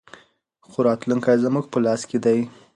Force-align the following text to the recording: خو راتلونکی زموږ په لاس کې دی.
خو 0.69 0.79
راتلونکی 0.87 1.35
زموږ 1.45 1.65
په 1.73 1.77
لاس 1.85 2.01
کې 2.09 2.17
دی. 2.25 2.39